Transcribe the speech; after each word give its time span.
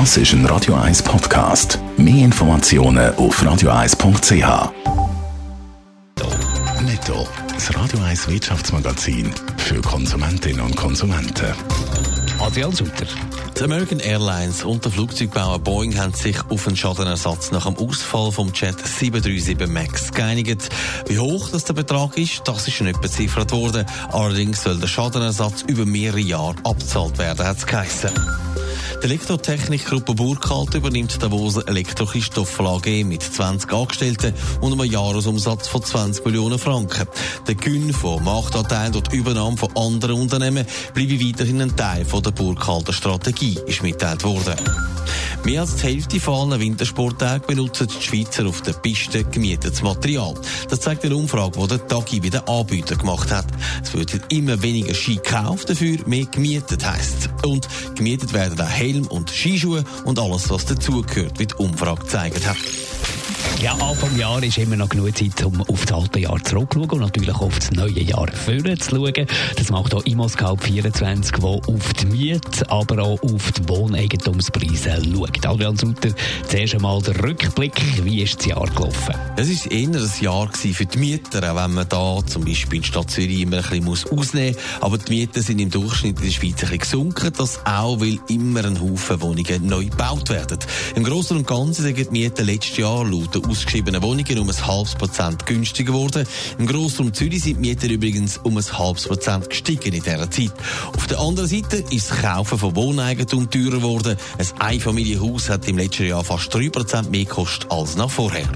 Das 0.00 0.16
ist 0.16 0.32
ein 0.32 0.44
Radio 0.46 0.74
1 0.74 1.04
Podcast. 1.04 1.78
Mehr 1.96 2.24
Informationen 2.24 3.14
auf 3.14 3.40
radio1.ch. 3.40 4.72
Netto, 6.82 7.28
das 7.54 7.72
Radio 7.76 8.00
1 8.00 8.26
Wirtschaftsmagazin 8.26 9.32
für 9.56 9.80
Konsumentinnen 9.82 10.62
und 10.62 10.74
Konsumenten. 10.74 11.54
Adrian 12.40 12.72
Sutter. 12.72 13.06
Die 13.56 13.62
American 13.62 14.00
Airlines 14.00 14.64
und 14.64 14.84
der 14.84 14.90
Flugzeugbauer 14.90 15.60
Boeing 15.60 15.96
haben 15.96 16.12
sich 16.12 16.38
auf 16.50 16.66
einen 16.66 16.76
Schadenersatz 16.76 17.52
nach 17.52 17.66
dem 17.66 17.76
Ausfall 17.76 18.32
vom 18.32 18.52
Jet 18.52 18.84
737 18.84 19.68
MAX 19.68 20.12
geeinigt. 20.12 20.70
Wie 21.06 21.20
hoch 21.20 21.50
das 21.50 21.66
der 21.66 21.74
Betrag 21.74 22.18
ist, 22.18 22.42
das 22.46 22.66
ist 22.66 22.80
nicht 22.80 23.00
beziffert 23.00 23.52
worden. 23.52 23.86
Allerdings 24.10 24.64
soll 24.64 24.76
der 24.76 24.88
Schadenersatz 24.88 25.62
über 25.68 25.86
mehrere 25.86 26.18
Jahre 26.18 26.56
abzahlt 26.64 27.16
werden, 27.18 27.46
hat 27.46 27.58
es 27.58 27.66
geheißen. 27.66 28.10
Die 29.00 29.04
Elektrotechnikgruppe 29.04 30.14
Burkhalter 30.14 30.78
übernimmt 30.78 31.22
Davos 31.22 31.56
Elektrochristoffer 31.56 32.64
AG 32.64 33.04
mit 33.04 33.22
20 33.22 33.72
Angestellten 33.72 34.34
und 34.60 34.72
einem 34.72 34.90
Jahresumsatz 34.90 35.68
von 35.68 35.82
20 35.82 36.24
Millionen 36.24 36.58
Franken. 36.58 37.06
Der 37.46 37.54
Gewinn 37.54 37.92
von 37.92 38.22
Marktanteilen 38.24 38.94
und 38.94 39.12
die 39.12 39.16
Übernahme 39.16 39.56
von 39.56 39.76
anderen 39.76 40.20
Unternehmen 40.20 40.66
bleiben 40.94 41.20
weiterhin 41.20 41.62
ein 41.62 41.76
Teil 41.76 42.04
von 42.04 42.22
der 42.22 42.30
Burkhalter 42.30 42.92
Strategie, 42.92 43.58
ist 43.66 43.82
mitteilt 43.82 44.24
worden. 44.24 44.54
Mehr 45.44 45.62
als 45.62 45.76
die 45.76 45.88
Hälfte 45.88 46.20
von 46.20 46.52
allen 46.52 46.60
Wintersporttagen 46.60 47.46
benutzen 47.46 47.88
die 47.88 48.02
Schweizer 48.02 48.46
auf 48.46 48.62
der 48.62 48.72
Piste 48.72 49.24
gemietetes 49.24 49.82
Material. 49.82 50.34
Das 50.68 50.80
zeigt 50.80 51.04
eine 51.04 51.16
Umfrage, 51.16 51.58
die 51.60 51.66
der 51.66 51.86
Tagi 51.86 52.22
wieder 52.22 52.48
Anbieter 52.48 52.96
gemacht 52.96 53.30
hat. 53.30 53.46
Es 53.82 53.92
wird 53.94 54.32
immer 54.32 54.62
weniger 54.62 54.94
Ski 54.94 55.16
gekauft, 55.16 55.68
dafür 55.70 55.98
mehr 56.06 56.26
gemietet 56.26 56.84
heisst. 56.84 57.28
Und 57.44 57.68
gemietet 57.94 58.32
werden 58.32 58.60
auch 58.60 58.68
Helm 58.68 59.06
und 59.06 59.30
Skischuhe 59.30 59.84
und 60.04 60.18
alles, 60.18 60.48
was 60.50 60.64
dazugehört, 60.64 61.38
wie 61.38 61.46
die 61.46 61.54
Umfrage 61.54 62.00
gezeigt 62.00 62.46
hat. 62.46 62.56
Ja, 63.62 63.72
Anfang 63.74 64.18
Jahr 64.18 64.42
ist 64.42 64.58
immer 64.58 64.76
noch 64.76 64.88
genug 64.88 65.16
Zeit, 65.16 65.42
um 65.44 65.60
auf 65.62 65.86
das 65.86 65.96
alte 65.98 66.20
Jahr 66.20 66.42
zurückzuschauen 66.42 66.90
und 66.90 67.00
natürlich 67.00 67.34
auf 67.34 67.58
das 67.58 67.70
neue 67.70 68.02
Jahr 68.02 68.28
vorne. 68.32 68.76
Das 69.56 69.70
macht 69.70 69.94
auch 69.94 70.04
Imoscout 70.04 70.58
24, 70.60 71.40
wo 71.40 71.62
auf 71.66 71.92
die 71.94 72.06
Miete, 72.06 72.68
aber 72.70 73.02
auch 73.02 73.22
auf 73.22 73.52
die 73.52 73.68
Wohneigentumspreise 73.68 75.02
schaut. 75.02 75.46
Adrian 75.46 75.76
Sutter, 75.76 76.10
zuerst 76.48 76.74
einmal 76.74 77.00
der 77.02 77.22
Rückblick. 77.22 78.04
Wie 78.04 78.22
ist 78.22 78.40
das 78.40 78.46
Jahr 78.46 78.66
gelaufen? 78.66 79.14
Es 79.36 79.48
war 79.48 79.72
eher 79.72 79.88
ein 79.88 80.10
Jahr 80.20 80.50
für 80.52 80.86
die 80.86 80.98
Mieter, 80.98 81.52
auch 81.52 81.56
wenn 81.56 81.74
man 81.74 81.88
da 81.88 82.18
zum 82.26 82.44
Beispiel 82.44 82.76
in 82.76 82.82
der 82.82 82.88
Stadt 82.88 83.10
Zürich 83.10 83.40
immer 83.40 83.58
ein 83.58 83.84
bisschen 83.84 84.18
ausnehmen 84.18 84.54
muss. 84.54 84.82
Aber 84.82 84.98
die 84.98 85.12
Mieten 85.12 85.42
sind 85.42 85.60
im 85.60 85.70
Durchschnitt 85.70 86.18
in 86.18 86.26
der 86.26 86.32
Schweiz 86.32 86.62
ein 86.62 86.70
bisschen 86.70 86.78
gesunken. 86.78 87.32
Das 87.36 87.64
auch, 87.64 88.00
weil 88.00 88.18
immer 88.28 88.64
ein 88.64 88.80
Haufen 88.80 89.22
Wohnungen 89.22 89.66
neu 89.66 89.84
gebaut 89.84 90.28
werden. 90.28 90.58
Im 90.96 91.04
Großen 91.04 91.36
und 91.36 91.46
Ganzen 91.46 91.82
sind 91.82 91.96
die 91.96 92.10
Mieten 92.10 92.44
letztes 92.44 92.76
Jahr 92.76 93.04
laut 93.04 93.34
ausgeschriebenen 93.48 94.02
Wohnungen 94.02 94.38
um 94.38 94.48
ein 94.48 94.66
halbes 94.66 94.94
Prozent 94.94 95.46
günstiger 95.46 95.92
geworden. 95.92 96.26
Im 96.58 96.66
Grossraum 96.66 97.12
Zürich 97.12 97.42
sind 97.42 97.56
die 97.56 97.68
Mieter 97.68 97.88
übrigens 97.88 98.38
um 98.38 98.56
ein 98.56 98.78
halbes 98.78 99.06
Prozent 99.06 99.50
gestiegen 99.50 99.92
in 99.92 100.02
dieser 100.02 100.30
Zeit. 100.30 100.52
Auf 100.96 101.06
der 101.06 101.18
anderen 101.18 101.48
Seite 101.48 101.84
ist 101.90 102.10
das 102.10 102.20
Kaufen 102.20 102.58
von 102.58 102.76
Wohneigentum 102.76 103.50
teurer 103.50 103.78
geworden. 103.78 104.16
Ein 104.38 104.60
Einfamilienhaus 104.60 105.48
hat 105.48 105.68
im 105.68 105.78
letzten 105.78 106.06
Jahr 106.06 106.24
fast 106.24 106.54
3% 106.54 107.10
mehr 107.10 107.24
gekostet 107.24 107.70
als 107.70 107.96
noch 107.96 108.10
vorher. 108.10 108.48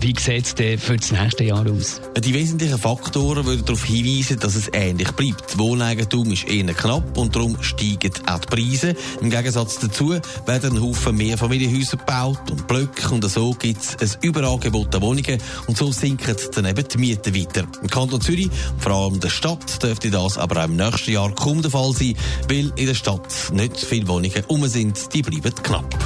Wie 0.00 0.14
sieht 0.18 0.46
es 0.46 0.54
denn 0.54 0.78
für 0.78 0.96
das 0.96 1.10
nächste 1.10 1.44
Jahr 1.44 1.66
aus? 1.70 2.00
Die 2.18 2.34
wesentlichen 2.34 2.78
Faktoren 2.78 3.44
würden 3.46 3.64
darauf 3.64 3.84
hinweisen, 3.84 4.38
dass 4.38 4.54
es 4.54 4.68
ähnlich 4.72 5.10
bleibt. 5.12 5.44
Das 5.48 5.58
Wohneigentum 5.58 6.30
ist 6.32 6.48
eher 6.48 6.66
knapp 6.74 7.16
und 7.16 7.34
darum 7.34 7.56
steigen 7.62 8.12
auch 8.26 8.38
die 8.38 8.46
Preise. 8.46 8.94
Im 9.20 9.30
Gegensatz 9.30 9.78
dazu 9.78 10.10
werden 10.46 10.76
ein 10.76 10.82
Haufen 10.82 11.16
mehr 11.16 11.38
Familienhäuser 11.38 11.96
gebaut 11.96 12.50
und 12.50 12.66
Blöcke 12.66 13.08
und 13.14 13.24
so 13.28 13.54
gibt 13.54 13.80
es 14.00 14.16
ein 14.16 14.22
Überangebot 14.22 14.94
an 14.94 15.02
Wohnungen 15.02 15.38
und 15.66 15.76
so 15.76 15.90
sinken 15.92 16.36
dann 16.54 16.66
eben 16.66 16.88
die 16.88 16.98
Mieten 16.98 17.34
weiter. 17.34 17.66
Im 17.80 17.88
Kanton 17.88 18.20
Zürich, 18.20 18.50
vor 18.78 18.92
allem 18.92 19.14
in 19.14 19.20
der 19.20 19.30
Stadt, 19.30 19.82
dürfte 19.82 20.10
das 20.10 20.36
aber 20.36 20.60
auch 20.60 20.68
im 20.68 20.76
nächsten 20.76 21.12
Jahr 21.12 21.34
kaum 21.34 21.62
der 21.62 21.70
Fall 21.70 21.92
sein, 21.92 22.14
weil 22.48 22.72
in 22.76 22.86
der 22.86 22.94
Stadt 22.94 23.50
nicht 23.52 23.78
viele 23.78 24.08
Wohnungen 24.08 24.44
um 24.48 24.66
sind, 24.68 25.12
die 25.14 25.22
bleiben 25.22 25.54
knapp. 25.62 26.05